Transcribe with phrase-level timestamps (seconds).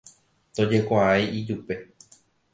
[0.51, 1.73] ndojekuaái ijupe